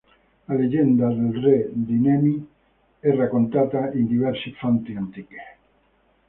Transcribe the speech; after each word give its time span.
La 0.47 0.55
leggenda 0.55 1.09
del 1.09 1.31
Re 1.43 1.69
di 1.71 1.93
Nemi 1.99 2.43
è 2.99 3.13
raccontata 3.13 3.91
in 3.91 4.07
diverse 4.07 4.51
fonti 4.53 4.95
antiche. 4.95 5.37